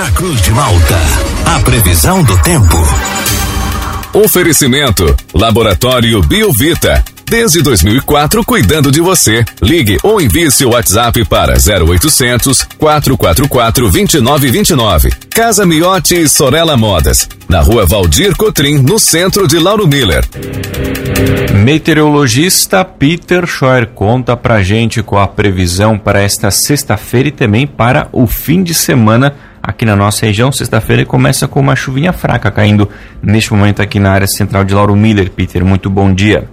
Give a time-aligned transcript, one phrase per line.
[0.00, 0.98] Na Cruz de Malta,
[1.44, 2.74] a previsão do tempo.
[4.14, 7.04] Oferecimento: Laboratório Biovita.
[7.28, 9.44] Desde 2004, cuidando de você.
[9.60, 15.10] Ligue ou envie seu WhatsApp para 0800 444 2929.
[15.28, 17.28] Casa Miotti e Sorella Modas.
[17.46, 20.26] Na rua Valdir Cotrim, no centro de Lauro Miller.
[21.62, 28.08] Meteorologista Peter Scheuer conta pra gente com a previsão para esta sexta-feira e também para
[28.12, 30.50] o fim de semana aqui na nossa região.
[30.50, 32.88] Sexta-feira começa com uma chuvinha fraca caindo
[33.22, 35.30] neste momento aqui na área central de Lauro Miller.
[35.30, 36.48] Peter, muito bom dia.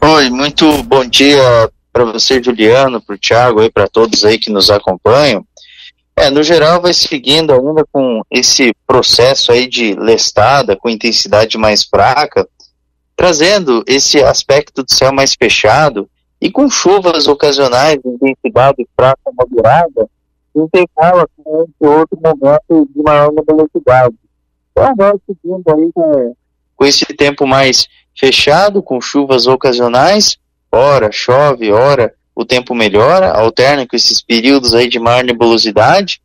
[0.00, 4.50] Oi, muito bom dia para você, Juliano, para o Thiago e para todos aí que
[4.50, 5.46] nos acompanham.
[6.16, 11.84] É, no geral vai seguindo ainda com esse processo aí de lestada com intensidade mais
[11.84, 12.46] fraca,
[13.16, 16.08] trazendo esse aspecto do céu mais fechado
[16.40, 20.08] e com chuvas ocasionais de intensidade fraca moderada,
[20.54, 24.14] intercala com outro momento de maior nebulosidade.
[24.70, 26.34] Então vai seguindo aí com,
[26.76, 27.86] com esse tempo mais
[28.18, 30.38] fechado, com chuvas ocasionais,
[30.70, 36.20] ora chove, ora o tempo melhora, alterna com esses períodos aí de maior nebulosidade,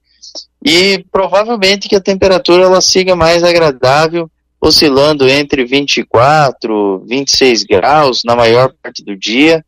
[0.63, 4.29] e provavelmente que a temperatura ela siga mais agradável,
[4.59, 9.63] oscilando entre 24, 26 graus na maior parte do dia.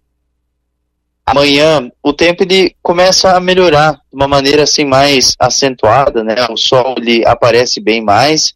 [1.30, 6.48] Amanhã o tempo ele começa a melhorar de uma maneira assim mais acentuada, né?
[6.50, 8.56] O sol ele aparece bem mais,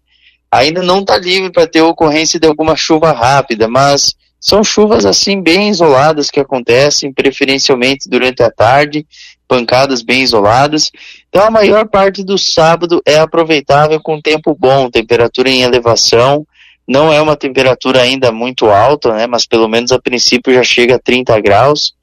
[0.52, 5.40] ainda não está livre para ter ocorrência de alguma chuva rápida, mas são chuvas assim
[5.40, 9.06] bem isoladas que acontecem, preferencialmente durante a tarde,
[9.48, 10.92] pancadas bem isoladas.
[11.30, 16.44] Então a maior parte do sábado é aproveitável com tempo bom, temperatura em elevação.
[16.88, 20.96] Não é uma temperatura ainda muito alta, né, mas pelo menos a princípio já chega
[20.96, 21.94] a 30 graus.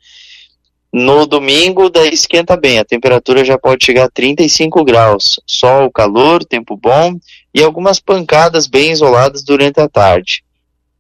[0.92, 5.38] No domingo, daí esquenta bem, a temperatura já pode chegar a 35 graus.
[5.46, 7.16] Sol, calor, tempo bom
[7.54, 10.42] e algumas pancadas bem isoladas durante a tarde.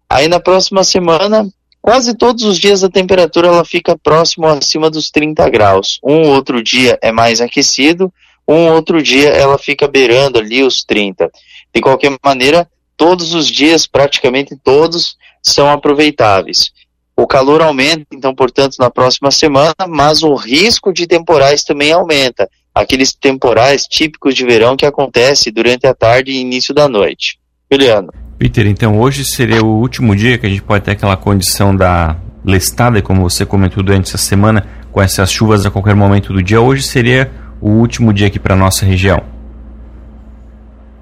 [0.08, 1.48] Aí na próxima semana,
[1.82, 5.98] quase todos os dias a temperatura ela fica próximo acima dos 30 graus.
[6.04, 8.12] Um outro dia é mais aquecido,
[8.46, 11.30] um outro dia ela fica beirando ali os 30.
[11.74, 16.72] De qualquer maneira, todos os dias, praticamente todos, são aproveitáveis.
[17.20, 22.48] O calor aumenta, então, portanto, na próxima semana, mas o risco de temporais também aumenta.
[22.74, 27.38] Aqueles temporais típicos de verão que acontece durante a tarde e início da noite.
[27.70, 28.10] Juliano.
[28.38, 32.16] Peter, então hoje seria o último dia que a gente pode ter aquela condição da
[32.42, 36.58] lestada, como você comentou durante essa semana, com essas chuvas a qualquer momento do dia.
[36.58, 39.22] Hoje seria o último dia aqui para nossa região.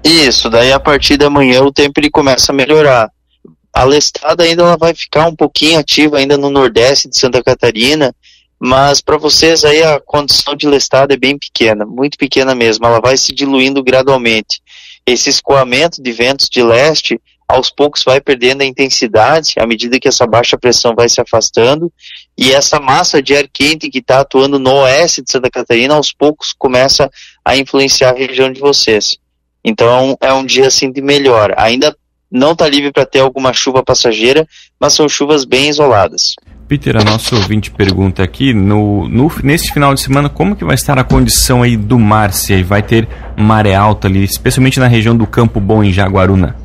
[0.03, 3.09] Isso, daí a partir da manhã o tempo ele começa a melhorar
[3.79, 8.13] a lestada ainda ela vai ficar um pouquinho ativa ainda no nordeste de Santa Catarina,
[8.59, 12.99] mas para vocês aí a condição de lestada é bem pequena, muito pequena mesmo, ela
[12.99, 14.61] vai se diluindo gradualmente.
[15.05, 20.09] Esse escoamento de ventos de leste aos poucos vai perdendo a intensidade à medida que
[20.09, 21.89] essa baixa pressão vai se afastando
[22.37, 26.11] e essa massa de ar quente que está atuando no oeste de Santa Catarina aos
[26.11, 27.09] poucos começa
[27.45, 29.17] a influenciar a região de vocês.
[29.63, 31.53] Então é um dia assim de melhor.
[31.57, 31.95] Ainda
[32.31, 34.47] não está livre para ter alguma chuva passageira,
[34.79, 36.33] mas são chuvas bem isoladas.
[36.67, 40.75] Peter, a nossa ouvinte pergunta aqui, no, no, nesse final de semana, como que vai
[40.75, 44.85] estar a condição aí do mar, se aí vai ter maré alta ali, especialmente na
[44.85, 46.55] região do Campo Bom, em Jaguaruna?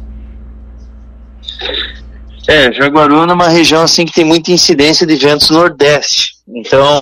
[2.46, 7.00] É, Jaguaruna é uma região assim que tem muita incidência de ventos nordeste, então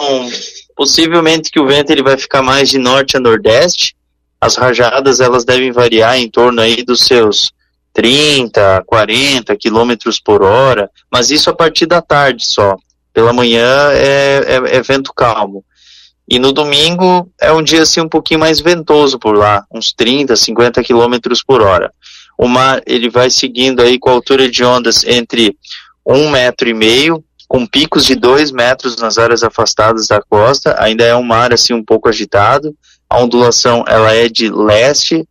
[0.77, 3.97] possivelmente que o vento ele vai ficar mais de norte a nordeste,
[4.41, 7.53] as rajadas elas devem variar em torno aí dos seus
[7.93, 12.77] 30, 40 quilômetros por hora, mas isso a partir da tarde só.
[13.13, 15.65] Pela manhã é, é, é, vento calmo.
[16.27, 20.35] E no domingo é um dia assim um pouquinho mais ventoso por lá, uns 30,
[20.35, 21.93] 50 quilômetros por hora.
[22.39, 25.55] O mar ele vai seguindo aí com a altura de ondas entre
[26.07, 30.75] um metro e meio, com picos de dois metros nas áreas afastadas da costa.
[30.79, 32.75] Ainda é um mar assim um pouco agitado.
[33.11, 35.29] A ondulação ela é de leste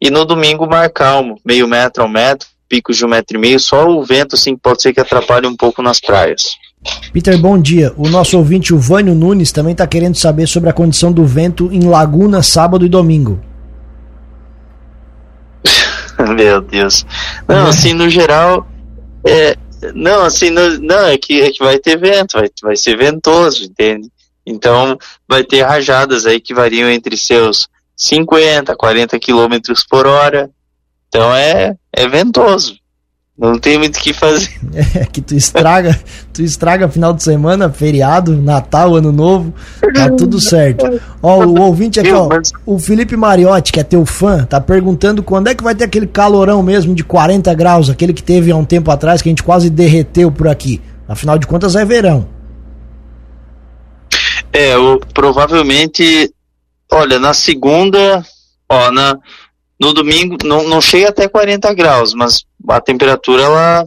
[0.00, 3.58] e no domingo, mar calmo, meio metro ao metro, picos de um metro e meio,
[3.58, 6.56] só o vento, assim, pode ser que atrapalhe um pouco nas praias.
[7.12, 7.92] Peter, bom dia.
[7.96, 11.70] O nosso ouvinte, o Vânio Nunes, também está querendo saber sobre a condição do vento
[11.72, 13.40] em Laguna, sábado e domingo.
[16.36, 17.04] Meu Deus.
[17.48, 17.70] Não, é.
[17.70, 18.68] assim, no geral,
[19.26, 19.56] é,
[19.94, 23.64] não, assim, no, não, é que, é que vai ter vento, vai, vai ser ventoso,
[23.64, 24.08] entende?
[24.46, 24.96] Então,
[25.28, 27.68] vai ter rajadas aí que variam entre seus
[27.98, 30.48] 50, 40 quilômetros por hora.
[31.08, 32.76] Então é, é ventoso.
[33.36, 34.50] Não tem muito o que fazer.
[34.94, 35.98] É que tu estraga,
[36.32, 39.52] tu estraga final de semana, feriado, Natal, Ano Novo,
[39.94, 41.00] tá tudo certo.
[41.22, 42.28] Ó, o ouvinte aqui, ó,
[42.66, 46.06] o Felipe Mariotti, que é teu fã, tá perguntando quando é que vai ter aquele
[46.06, 49.42] calorão mesmo de 40 graus, aquele que teve há um tempo atrás, que a gente
[49.42, 50.80] quase derreteu por aqui.
[51.08, 52.28] Afinal de contas é verão.
[54.52, 56.32] É, o, provavelmente,
[56.92, 58.24] olha, na segunda,
[58.68, 59.18] ó, na,
[59.78, 63.84] no domingo não, não chega até 40 graus, mas a temperatura ela,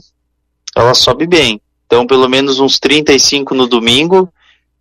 [0.76, 1.62] ela sobe bem.
[1.86, 4.32] Então, pelo menos uns 35 no domingo.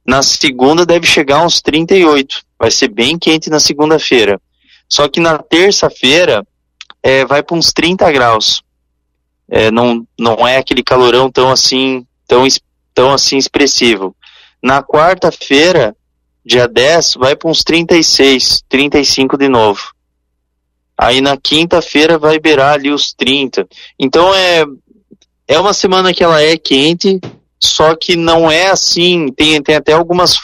[0.06, 2.42] Na segunda deve chegar uns 38.
[2.58, 4.40] Vai ser bem quente na segunda-feira.
[4.88, 6.46] Só que na terça-feira
[7.02, 8.62] é, vai para uns 30 graus.
[9.48, 12.46] É, não, não é aquele calorão tão assim, tão,
[12.94, 14.14] tão assim expressivo.
[14.62, 15.96] Na quarta-feira,
[16.44, 19.80] dia 10, vai para uns 36, 35 de novo.
[20.96, 23.66] Aí na quinta-feira vai beirar ali os 30.
[23.98, 24.64] Então é,
[25.48, 27.20] é uma semana que ela é quente,
[27.58, 29.32] só que não é assim.
[29.32, 30.38] Tem, tem até algumas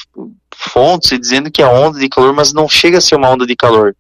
[0.55, 3.57] fontes dizendo que é onda de calor, mas não chega a ser uma onda de
[3.57, 3.95] calor.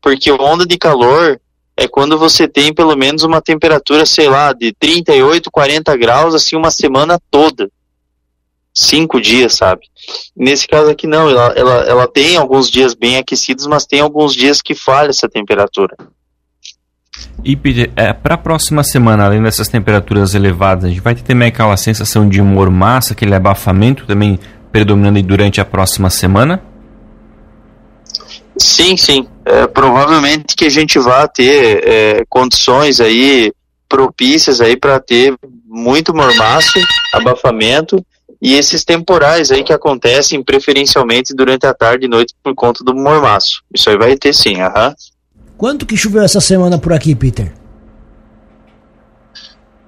[0.00, 1.38] Porque onda de calor
[1.76, 6.56] é quando você tem pelo menos uma temperatura, sei lá, de 38, 40 graus, assim,
[6.56, 7.70] uma semana toda
[8.74, 9.82] cinco dias, sabe?
[10.36, 14.34] Nesse caso aqui não, ela, ela, ela tem alguns dias bem aquecidos, mas tem alguns
[14.34, 15.96] dias que falha essa temperatura.
[17.44, 17.58] E
[17.96, 21.76] é, para a próxima semana, além dessas temperaturas elevadas, a gente vai ter também aquela
[21.76, 24.38] sensação de mormaça, aquele abafamento também
[24.70, 26.62] predominando durante a próxima semana?
[28.58, 29.26] Sim, sim.
[29.44, 33.52] É, provavelmente que a gente vai ter é, condições aí
[33.88, 35.34] propícias aí para ter
[35.66, 36.78] muito mormaço,
[37.14, 38.04] abafamento
[38.40, 42.94] e esses temporais aí que acontecem preferencialmente durante a tarde e noite por conta do
[42.94, 43.62] mormaço.
[43.74, 44.94] Isso aí vai ter sim, aham.
[45.58, 47.52] Quanto que choveu essa semana por aqui, Peter?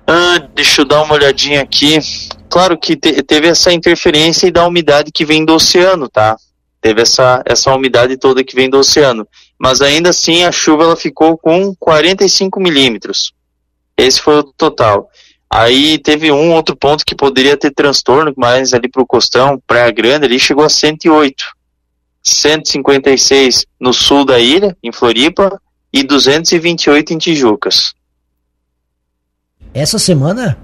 [0.07, 1.99] Ah, deixa eu dar uma olhadinha aqui.
[2.51, 6.37] Claro que te, teve essa interferência da umidade que vem do oceano, tá?
[6.83, 9.27] Teve essa, essa umidade toda que vem do oceano.
[9.59, 13.33] Mas ainda assim a chuva ela ficou com 45 milímetros.
[13.97, 15.09] Esse foi o total.
[15.55, 19.93] Aí teve um outro ponto que poderia ter transtorno, mas ali para o Costão, Praia
[19.93, 21.45] Grande, ali chegou a 108.
[22.23, 25.61] 156 no sul da ilha, em Floripa,
[25.93, 27.93] e 228 em Tijucas.
[29.75, 30.57] Essa semana?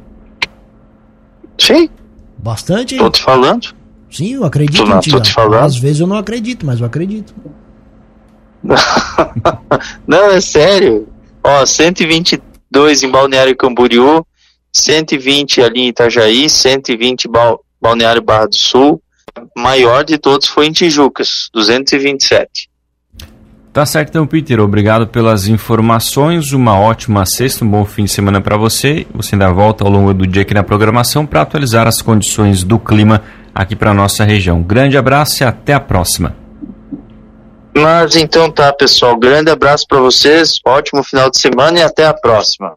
[1.58, 1.90] Sim.
[2.38, 2.96] Bastante?
[2.96, 3.74] Tô te falando.
[4.10, 5.10] Sim, eu acredito tô, ti.
[5.10, 5.64] Tô te falando.
[5.64, 7.34] Às vezes eu não acredito, mas eu acredito.
[10.08, 11.06] não, é sério.
[11.44, 14.24] Ó, 122 em Balneário Camboriú,
[14.78, 17.28] 120 ali em Itajaí, 120
[17.80, 19.02] Balneário Barra do Sul.
[19.56, 22.68] Maior de todos foi em Tijucas, 227.
[23.72, 24.58] Tá certo então, Peter.
[24.60, 26.52] Obrigado pelas informações.
[26.52, 29.06] Uma ótima sexta, um bom fim de semana para você.
[29.14, 32.78] Você ainda volta ao longo do dia aqui na programação para atualizar as condições do
[32.78, 33.22] clima
[33.54, 34.62] aqui para nossa região.
[34.62, 36.34] Grande abraço e até a próxima.
[37.72, 39.16] Mas então tá, pessoal.
[39.16, 40.58] Grande abraço para vocês.
[40.66, 42.74] Ótimo final de semana e até a próxima.